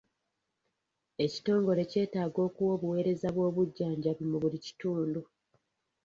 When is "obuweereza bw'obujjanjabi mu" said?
2.75-4.37